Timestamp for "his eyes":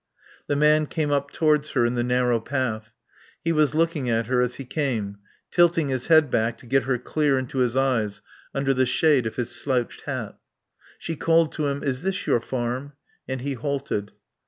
7.59-8.23